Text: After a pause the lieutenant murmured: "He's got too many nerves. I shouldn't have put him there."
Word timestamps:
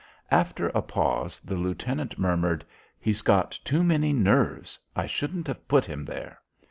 After 0.31 0.69
a 0.69 0.81
pause 0.81 1.39
the 1.41 1.53
lieutenant 1.53 2.17
murmured: 2.17 2.65
"He's 2.99 3.21
got 3.21 3.51
too 3.63 3.83
many 3.83 4.13
nerves. 4.13 4.79
I 4.95 5.05
shouldn't 5.05 5.45
have 5.45 5.67
put 5.67 5.85
him 5.85 6.05
there." 6.05 6.39